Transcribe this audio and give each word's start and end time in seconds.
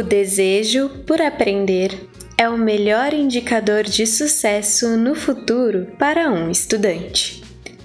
O 0.00 0.02
desejo 0.02 0.88
por 1.06 1.20
aprender 1.20 2.08
é 2.38 2.48
o 2.48 2.56
melhor 2.56 3.12
indicador 3.12 3.82
de 3.82 4.06
sucesso 4.06 4.96
no 4.96 5.14
futuro 5.14 5.88
para 5.98 6.32
um 6.32 6.50
estudante. 6.50 7.42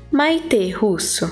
Maite 0.10 0.70
Russo. 0.72 1.30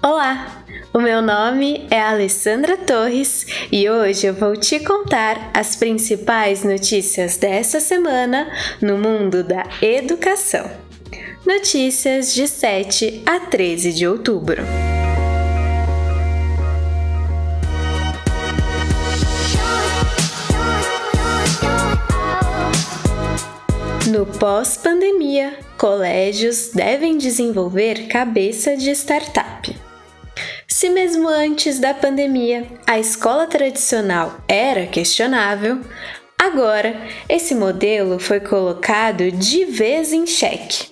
Olá, 0.00 0.64
o 0.94 1.00
meu 1.00 1.20
nome 1.20 1.88
é 1.90 2.00
Alessandra 2.00 2.76
Torres 2.76 3.66
e 3.72 3.90
hoje 3.90 4.28
eu 4.28 4.34
vou 4.34 4.56
te 4.56 4.78
contar 4.78 5.50
as 5.52 5.74
principais 5.74 6.62
notícias 6.62 7.36
dessa 7.36 7.80
semana 7.80 8.48
no 8.80 8.96
mundo 8.98 9.42
da 9.42 9.64
educação. 9.82 10.70
Notícias 11.44 12.32
de 12.32 12.46
7 12.46 13.24
a 13.26 13.40
13 13.40 13.92
de 13.92 14.06
outubro. 14.06 14.62
No 24.22 24.38
pós-pandemia, 24.38 25.58
colégios 25.76 26.70
devem 26.72 27.18
desenvolver 27.18 28.06
cabeça 28.06 28.76
de 28.76 28.88
startup. 28.92 29.76
Se 30.68 30.88
mesmo 30.88 31.26
antes 31.26 31.80
da 31.80 31.92
pandemia 31.92 32.64
a 32.86 33.00
escola 33.00 33.48
tradicional 33.48 34.38
era 34.46 34.86
questionável, 34.86 35.80
agora 36.38 36.94
esse 37.28 37.52
modelo 37.52 38.20
foi 38.20 38.38
colocado 38.38 39.28
de 39.32 39.64
vez 39.64 40.12
em 40.12 40.24
xeque. 40.24 40.86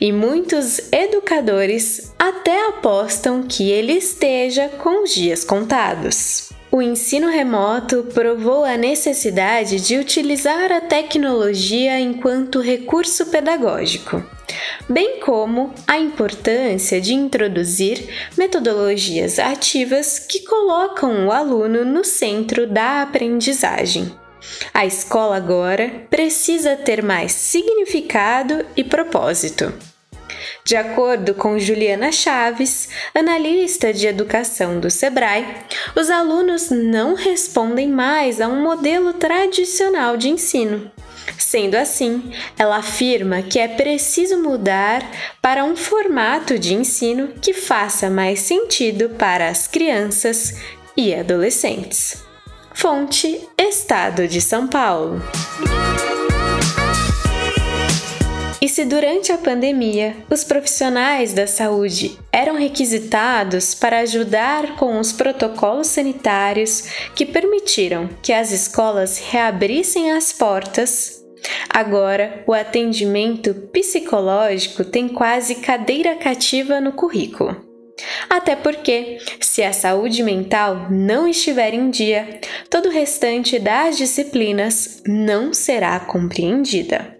E 0.00 0.12
muitos 0.12 0.78
educadores 0.92 2.14
até 2.16 2.68
apostam 2.68 3.42
que 3.42 3.72
ele 3.72 3.94
esteja 3.94 4.68
com 4.68 5.02
os 5.02 5.12
dias 5.12 5.42
contados. 5.42 6.52
O 6.78 6.82
ensino 6.82 7.28
remoto 7.28 8.06
provou 8.14 8.64
a 8.64 8.76
necessidade 8.76 9.80
de 9.80 9.96
utilizar 9.96 10.70
a 10.70 10.80
tecnologia 10.80 11.98
enquanto 11.98 12.60
recurso 12.60 13.26
pedagógico, 13.26 14.24
bem 14.88 15.18
como 15.18 15.74
a 15.88 15.98
importância 15.98 17.00
de 17.00 17.14
introduzir 17.14 18.30
metodologias 18.36 19.40
ativas 19.40 20.20
que 20.20 20.44
colocam 20.44 21.26
o 21.26 21.32
aluno 21.32 21.84
no 21.84 22.04
centro 22.04 22.64
da 22.64 23.02
aprendizagem. 23.02 24.14
A 24.72 24.86
escola 24.86 25.34
agora 25.34 26.06
precisa 26.08 26.76
ter 26.76 27.02
mais 27.02 27.32
significado 27.32 28.64
e 28.76 28.84
propósito. 28.84 29.74
De 30.68 30.76
acordo 30.76 31.32
com 31.32 31.58
Juliana 31.58 32.12
Chaves, 32.12 32.90
analista 33.14 33.90
de 33.90 34.06
educação 34.06 34.78
do 34.78 34.90
Sebrae, 34.90 35.46
os 35.96 36.10
alunos 36.10 36.68
não 36.68 37.14
respondem 37.14 37.88
mais 37.88 38.38
a 38.38 38.48
um 38.48 38.62
modelo 38.62 39.14
tradicional 39.14 40.18
de 40.18 40.28
ensino. 40.28 40.92
Sendo 41.38 41.74
assim, 41.74 42.34
ela 42.58 42.76
afirma 42.76 43.40
que 43.40 43.58
é 43.58 43.66
preciso 43.66 44.42
mudar 44.42 45.10
para 45.40 45.64
um 45.64 45.74
formato 45.74 46.58
de 46.58 46.74
ensino 46.74 47.28
que 47.40 47.54
faça 47.54 48.10
mais 48.10 48.40
sentido 48.40 49.08
para 49.18 49.48
as 49.48 49.66
crianças 49.66 50.54
e 50.94 51.14
adolescentes. 51.14 52.22
Fonte: 52.74 53.40
Estado 53.56 54.28
de 54.28 54.42
São 54.42 54.68
Paulo. 54.68 55.22
E 58.60 58.68
se 58.68 58.84
durante 58.84 59.30
a 59.30 59.38
pandemia 59.38 60.16
os 60.28 60.42
profissionais 60.42 61.32
da 61.32 61.46
saúde 61.46 62.18
eram 62.32 62.56
requisitados 62.56 63.72
para 63.72 64.00
ajudar 64.00 64.74
com 64.76 64.98
os 64.98 65.12
protocolos 65.12 65.86
sanitários 65.86 66.84
que 67.14 67.24
permitiram 67.24 68.08
que 68.20 68.32
as 68.32 68.50
escolas 68.50 69.18
reabrissem 69.18 70.10
as 70.10 70.32
portas, 70.32 71.24
agora 71.68 72.42
o 72.48 72.52
atendimento 72.52 73.54
psicológico 73.72 74.84
tem 74.84 75.08
quase 75.08 75.56
cadeira 75.56 76.16
cativa 76.16 76.80
no 76.80 76.92
currículo. 76.92 77.68
Até 78.30 78.54
porque, 78.54 79.18
se 79.40 79.62
a 79.62 79.72
saúde 79.72 80.22
mental 80.22 80.86
não 80.88 81.26
estiver 81.26 81.74
em 81.74 81.90
dia, 81.90 82.40
todo 82.70 82.86
o 82.88 82.92
restante 82.92 83.58
das 83.58 83.96
disciplinas 83.98 85.02
não 85.06 85.52
será 85.52 85.98
compreendida. 85.98 87.17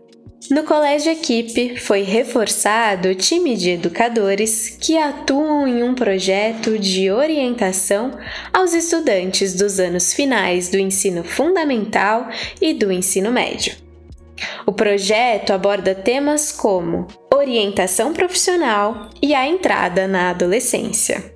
No 0.51 0.63
Colégio 0.63 1.13
Equipe 1.13 1.77
foi 1.77 2.03
reforçado 2.03 3.09
o 3.09 3.15
time 3.15 3.55
de 3.55 3.71
educadores 3.71 4.79
que 4.81 4.97
atuam 4.97 5.67
em 5.67 5.83
um 5.83 5.95
projeto 5.95 6.79
de 6.79 7.11
orientação 7.11 8.17
aos 8.53 8.73
estudantes 8.73 9.55
dos 9.55 9.79
anos 9.79 10.15
finais 10.15 10.71
do 10.71 10.79
ensino 10.79 11.23
fundamental 11.23 12.29
e 12.63 12.73
do 12.73 12.91
ensino 12.91 13.31
médio. 13.33 13.77
O 14.65 14.73
projeto 14.73 15.51
aborda 15.51 15.95
temas 15.95 16.53
como 16.53 17.09
orientação 17.35 18.15
profissional 18.15 19.11
e 19.21 19.35
a 19.35 19.47
entrada 19.47 20.07
na 20.07 20.31
adolescência. 20.31 21.35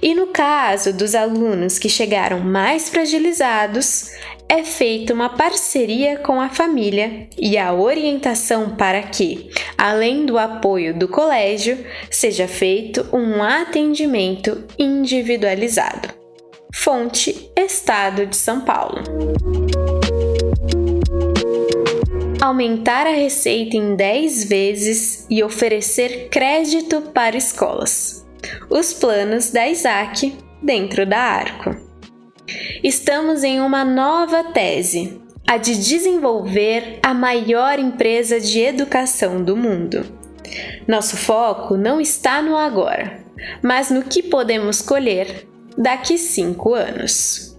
E 0.00 0.14
no 0.14 0.28
caso 0.28 0.92
dos 0.92 1.14
alunos 1.14 1.78
que 1.78 1.88
chegaram 1.88 2.40
mais 2.40 2.88
fragilizados, 2.88 4.12
é 4.48 4.64
feita 4.64 5.12
uma 5.12 5.28
parceria 5.28 6.18
com 6.18 6.40
a 6.40 6.48
família 6.48 7.28
e 7.38 7.58
a 7.58 7.72
orientação 7.74 8.76
para 8.76 9.02
que, 9.02 9.50
além 9.76 10.24
do 10.24 10.38
apoio 10.38 10.98
do 10.98 11.06
colégio, 11.06 11.84
seja 12.10 12.48
feito 12.48 13.06
um 13.12 13.42
atendimento 13.42 14.64
individualizado. 14.78 16.08
Fonte: 16.74 17.50
Estado 17.54 18.26
de 18.26 18.36
São 18.36 18.62
Paulo. 18.62 19.02
Aumentar 22.40 23.06
a 23.06 23.10
receita 23.10 23.76
em 23.76 23.94
10 23.94 24.44
vezes 24.44 25.26
e 25.28 25.42
oferecer 25.42 26.28
crédito 26.30 27.02
para 27.12 27.36
escolas. 27.36 28.26
Os 28.70 28.94
planos 28.94 29.50
da 29.50 29.68
Isaac 29.68 30.34
dentro 30.62 31.04
da 31.04 31.18
Arco. 31.18 31.77
Estamos 32.82 33.44
em 33.44 33.60
uma 33.60 33.84
nova 33.84 34.44
tese, 34.44 35.20
a 35.46 35.56
de 35.56 35.74
desenvolver 35.76 36.98
a 37.02 37.12
maior 37.12 37.78
empresa 37.78 38.40
de 38.40 38.60
educação 38.60 39.42
do 39.42 39.56
mundo. 39.56 40.04
Nosso 40.86 41.16
foco 41.16 41.76
não 41.76 42.00
está 42.00 42.40
no 42.42 42.56
agora, 42.56 43.20
mas 43.62 43.90
no 43.90 44.02
que 44.02 44.22
podemos 44.22 44.80
colher 44.80 45.46
daqui 45.76 46.18
cinco 46.18 46.74
anos. 46.74 47.56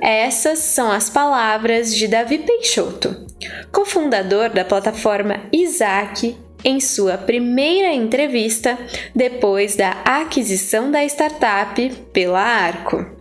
Essas 0.00 0.60
são 0.60 0.90
as 0.90 1.10
palavras 1.10 1.94
de 1.94 2.06
Davi 2.06 2.38
Peixoto, 2.38 3.26
cofundador 3.72 4.50
da 4.50 4.64
plataforma 4.64 5.42
Isaac, 5.52 6.36
em 6.64 6.80
sua 6.80 7.16
primeira 7.16 7.92
entrevista 7.92 8.78
depois 9.14 9.76
da 9.76 9.90
aquisição 10.04 10.90
da 10.90 11.04
startup 11.04 11.88
pela 12.12 12.40
Arco. 12.40 13.17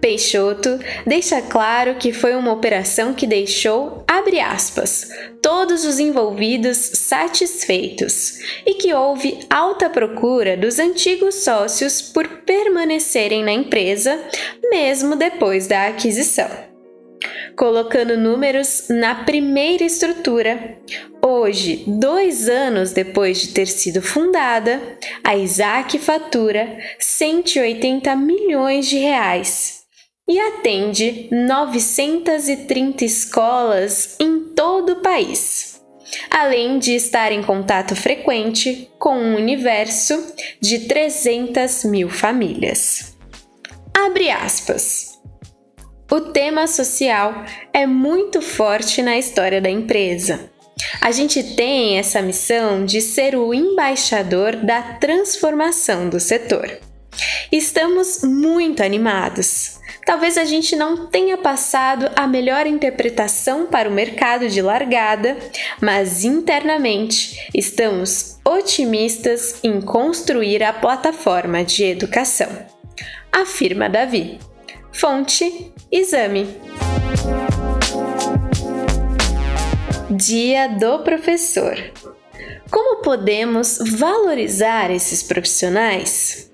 Peixoto 0.00 0.78
deixa 1.06 1.42
claro 1.42 1.96
que 1.96 2.12
foi 2.12 2.34
uma 2.34 2.52
operação 2.52 3.12
que 3.12 3.26
deixou, 3.26 4.04
abre 4.06 4.40
aspas, 4.40 5.08
todos 5.42 5.84
os 5.84 5.98
envolvidos 5.98 6.76
satisfeitos 6.76 8.38
e 8.66 8.74
que 8.74 8.92
houve 8.92 9.38
alta 9.50 9.90
procura 9.90 10.56
dos 10.56 10.78
antigos 10.78 11.36
sócios 11.36 12.00
por 12.00 12.28
permanecerem 12.28 13.42
na 13.42 13.52
empresa, 13.52 14.18
mesmo 14.70 15.16
depois 15.16 15.66
da 15.66 15.88
aquisição. 15.88 16.77
Colocando 17.56 18.16
números 18.16 18.86
na 18.88 19.14
primeira 19.24 19.84
estrutura, 19.84 20.78
hoje, 21.24 21.84
dois 21.86 22.48
anos 22.48 22.92
depois 22.92 23.40
de 23.40 23.48
ter 23.48 23.66
sido 23.66 24.00
fundada, 24.00 24.80
a 25.24 25.36
Isaac 25.36 25.98
fatura 25.98 26.78
180 26.98 28.14
milhões 28.16 28.86
de 28.86 28.98
reais 28.98 29.78
e 30.28 30.38
atende 30.38 31.28
930 31.32 33.04
escolas 33.04 34.16
em 34.20 34.40
todo 34.54 34.92
o 34.92 35.00
país, 35.00 35.80
além 36.30 36.78
de 36.78 36.94
estar 36.94 37.32
em 37.32 37.42
contato 37.42 37.96
frequente 37.96 38.90
com 38.98 39.16
um 39.16 39.36
universo 39.36 40.34
de 40.60 40.80
300 40.80 41.84
mil 41.84 42.10
famílias. 42.10 43.16
Abre 43.94 44.30
aspas. 44.30 45.07
O 46.10 46.20
tema 46.22 46.66
social 46.66 47.44
é 47.70 47.86
muito 47.86 48.40
forte 48.40 49.02
na 49.02 49.18
história 49.18 49.60
da 49.60 49.68
empresa. 49.68 50.50
A 51.02 51.10
gente 51.10 51.54
tem 51.54 51.98
essa 51.98 52.22
missão 52.22 52.86
de 52.86 53.02
ser 53.02 53.36
o 53.36 53.52
embaixador 53.52 54.56
da 54.56 54.80
transformação 54.80 56.08
do 56.08 56.18
setor. 56.18 56.78
Estamos 57.52 58.22
muito 58.22 58.82
animados. 58.82 59.78
Talvez 60.06 60.38
a 60.38 60.46
gente 60.46 60.74
não 60.74 61.08
tenha 61.08 61.36
passado 61.36 62.10
a 62.16 62.26
melhor 62.26 62.66
interpretação 62.66 63.66
para 63.66 63.86
o 63.86 63.92
mercado 63.92 64.48
de 64.48 64.62
largada, 64.62 65.36
mas 65.78 66.24
internamente 66.24 67.50
estamos 67.54 68.38
otimistas 68.42 69.60
em 69.62 69.78
construir 69.82 70.62
a 70.62 70.72
plataforma 70.72 71.62
de 71.62 71.84
educação. 71.84 72.48
Afirma 73.30 73.90
Davi. 73.90 74.38
Fonte: 74.92 75.72
Exame. 75.92 76.46
Dia 80.10 80.68
do 80.68 81.00
Professor. 81.00 81.76
Como 82.70 83.02
podemos 83.02 83.78
valorizar 83.98 84.90
esses 84.90 85.22
profissionais? 85.22 86.50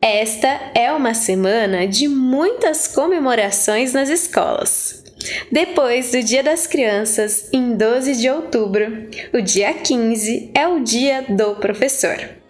Esta 0.00 0.72
é 0.74 0.92
uma 0.92 1.14
semana 1.14 1.86
de 1.86 2.08
muitas 2.08 2.88
comemorações 2.88 3.92
nas 3.92 4.08
escolas. 4.08 5.02
Depois 5.50 6.12
do 6.12 6.22
Dia 6.22 6.42
das 6.42 6.66
Crianças, 6.66 7.48
em 7.52 7.74
12 7.76 8.16
de 8.16 8.28
outubro, 8.28 9.08
o 9.32 9.40
dia 9.40 9.72
15 9.72 10.50
é 10.54 10.68
o 10.68 10.80
Dia 10.80 11.24
do 11.28 11.54
Professor. 11.56 12.43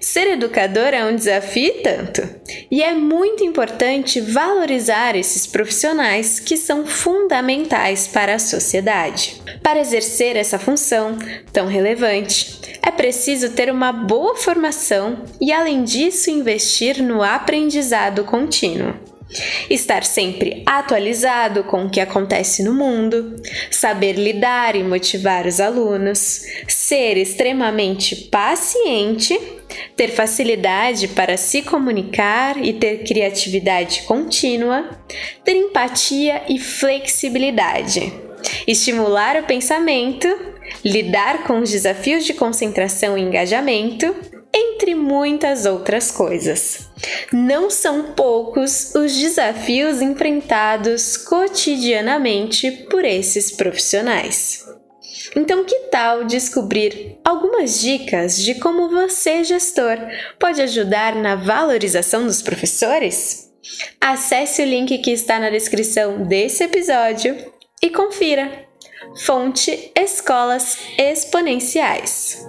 Ser 0.00 0.28
educador 0.32 0.88
é 0.88 1.04
um 1.04 1.14
desafio 1.14 1.66
e 1.66 1.82
tanto, 1.82 2.28
e 2.70 2.82
é 2.82 2.92
muito 2.92 3.42
importante 3.42 4.20
valorizar 4.20 5.16
esses 5.16 5.46
profissionais 5.46 6.38
que 6.38 6.56
são 6.56 6.86
fundamentais 6.86 8.06
para 8.06 8.34
a 8.34 8.38
sociedade. 8.38 9.40
Para 9.62 9.80
exercer 9.80 10.36
essa 10.36 10.58
função 10.58 11.18
tão 11.52 11.66
relevante, 11.66 12.60
é 12.82 12.90
preciso 12.90 13.50
ter 13.50 13.70
uma 13.70 13.92
boa 13.92 14.36
formação 14.36 15.24
e, 15.40 15.52
além 15.52 15.82
disso, 15.82 16.30
investir 16.30 17.02
no 17.02 17.22
aprendizado 17.22 18.24
contínuo. 18.24 18.94
Estar 19.68 20.04
sempre 20.04 20.62
atualizado 20.64 21.64
com 21.64 21.84
o 21.84 21.90
que 21.90 22.00
acontece 22.00 22.62
no 22.62 22.72
mundo, 22.72 23.34
saber 23.72 24.12
lidar 24.12 24.76
e 24.76 24.84
motivar 24.84 25.46
os 25.46 25.58
alunos, 25.58 26.42
ser 26.68 27.16
extremamente 27.16 28.14
paciente, 28.30 29.36
ter 29.96 30.08
facilidade 30.08 31.08
para 31.08 31.36
se 31.36 31.62
comunicar 31.62 32.62
e 32.62 32.72
ter 32.72 33.04
criatividade 33.04 34.02
contínua, 34.02 34.88
ter 35.44 35.56
empatia 35.56 36.42
e 36.48 36.58
flexibilidade, 36.58 38.12
estimular 38.66 39.36
o 39.42 39.46
pensamento, 39.46 40.28
lidar 40.84 41.44
com 41.44 41.60
os 41.60 41.70
desafios 41.70 42.24
de 42.24 42.34
concentração 42.34 43.16
e 43.16 43.22
engajamento 43.22 44.14
entre 44.54 44.94
muitas 44.94 45.66
outras 45.66 46.10
coisas. 46.10 46.88
Não 47.32 47.68
são 47.68 48.14
poucos 48.14 48.94
os 48.94 49.14
desafios 49.14 50.00
enfrentados 50.00 51.16
cotidianamente 51.16 52.70
por 52.90 53.04
esses 53.04 53.50
profissionais. 53.50 54.64
Então, 55.34 55.64
que 55.64 55.74
tal 55.90 56.24
descobrir 56.24 57.18
algumas 57.24 57.80
dicas 57.80 58.42
de 58.42 58.54
como 58.56 58.88
você, 58.88 59.44
gestor, 59.44 59.98
pode 60.38 60.60
ajudar 60.62 61.14
na 61.14 61.36
valorização 61.36 62.26
dos 62.26 62.42
professores? 62.42 63.50
Acesse 64.00 64.62
o 64.62 64.66
link 64.66 64.98
que 64.98 65.10
está 65.10 65.38
na 65.38 65.50
descrição 65.50 66.22
desse 66.24 66.64
episódio 66.64 67.36
e 67.82 67.90
confira. 67.90 68.66
Fonte 69.24 69.90
Escolas 69.94 70.78
Exponenciais. 70.98 72.46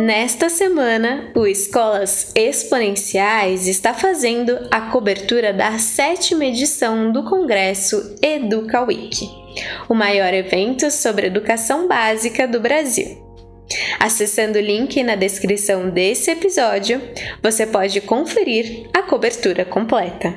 Nesta 0.00 0.48
semana, 0.48 1.30
o 1.34 1.46
Escolas 1.46 2.32
Exponenciais 2.34 3.68
está 3.68 3.92
fazendo 3.92 4.58
a 4.70 4.80
cobertura 4.80 5.52
da 5.52 5.78
sétima 5.78 6.46
edição 6.46 7.12
do 7.12 7.22
Congresso 7.24 8.16
Educa 8.22 8.80
Week, 8.80 9.28
o 9.90 9.94
maior 9.94 10.32
evento 10.32 10.90
sobre 10.90 11.26
educação 11.26 11.86
básica 11.86 12.48
do 12.48 12.58
Brasil. 12.58 13.22
Acessando 13.98 14.58
o 14.58 14.62
link 14.62 15.02
na 15.02 15.16
descrição 15.16 15.90
desse 15.90 16.30
episódio, 16.30 16.98
você 17.42 17.66
pode 17.66 18.00
conferir 18.00 18.88
a 18.94 19.02
cobertura 19.02 19.66
completa. 19.66 20.34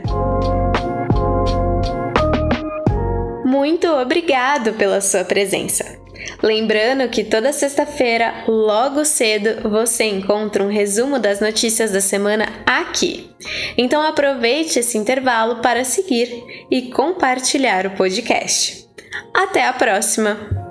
Muito 3.45 3.88
obrigado 3.88 4.74
pela 4.74 5.00
sua 5.00 5.24
presença! 5.24 6.02
Lembrando 6.41 7.09
que 7.09 7.23
toda 7.23 7.53
sexta-feira, 7.53 8.43
logo 8.47 9.05
cedo, 9.05 9.69
você 9.69 10.05
encontra 10.05 10.63
um 10.63 10.69
resumo 10.69 11.19
das 11.19 11.39
notícias 11.39 11.91
da 11.91 12.01
semana 12.01 12.47
aqui. 12.65 13.29
Então 13.77 14.01
aproveite 14.01 14.79
esse 14.79 14.97
intervalo 14.97 15.61
para 15.61 15.83
seguir 15.83 16.43
e 16.69 16.89
compartilhar 16.91 17.85
o 17.87 17.91
podcast. 17.91 18.87
Até 19.33 19.65
a 19.65 19.73
próxima! 19.73 20.62